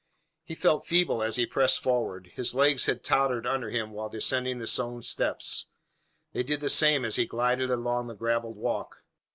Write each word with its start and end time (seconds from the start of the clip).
He 0.43 0.55
felt 0.55 0.83
feeble 0.87 1.21
as 1.21 1.35
he 1.35 1.45
pressed 1.45 1.77
forward. 1.79 2.31
His 2.33 2.55
legs 2.55 2.87
had 2.87 3.03
tottered 3.03 3.45
under 3.45 3.69
him 3.69 3.91
while 3.91 4.09
descending 4.09 4.57
the 4.57 4.65
stone 4.65 5.03
steps. 5.03 5.67
They 6.33 6.41
did 6.41 6.59
the 6.59 6.71
same 6.71 7.05
as 7.05 7.17
he 7.17 7.27
glided 7.27 7.69
along 7.69 8.07
the 8.07 8.15
gravelled 8.15 8.57
walk. 8.57 9.03